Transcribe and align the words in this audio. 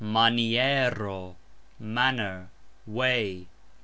maniero: 0.03 1.35
manner, 1.79 2.49
way. 2.87 3.47